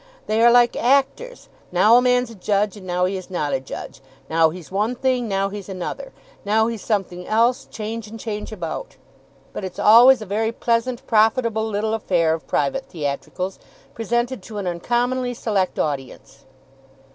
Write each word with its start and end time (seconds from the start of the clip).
They 0.25 0.41
are 0.41 0.49
like 0.51 0.75
actors: 0.75 1.47
now 1.71 1.95
a 1.95 2.01
man's 2.01 2.31
a 2.31 2.33
judge, 2.33 2.75
and 2.75 2.87
now 2.87 3.05
he 3.05 3.17
is 3.17 3.29
not 3.29 3.53
a 3.53 3.59
judge; 3.59 4.01
now 4.31 4.49
he's 4.49 4.71
one 4.71 4.95
thing, 4.95 5.27
now 5.27 5.49
he's 5.49 5.69
another; 5.69 6.11
now 6.43 6.65
he's 6.65 6.81
something 6.81 7.27
else, 7.27 7.67
change 7.69 8.07
and 8.07 8.19
change 8.19 8.51
about; 8.51 8.95
but 9.53 9.63
it's 9.63 9.77
always 9.77 10.19
a 10.19 10.25
very 10.25 10.51
pleasant, 10.51 11.05
profitable 11.05 11.69
little 11.69 11.93
affair 11.93 12.33
of 12.33 12.47
private 12.47 12.87
theatricals, 12.87 13.59
presented 13.93 14.41
to 14.41 14.57
an 14.57 14.65
uncommonly 14.65 15.35
select 15.35 15.77
audience. 15.77 16.45